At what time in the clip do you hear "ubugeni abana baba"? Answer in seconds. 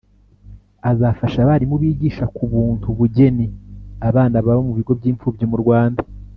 2.93-4.61